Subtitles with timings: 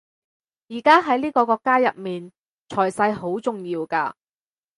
[0.69, 2.31] 而家喺呢個國家入面
[2.69, 4.13] 財勢好重要㗎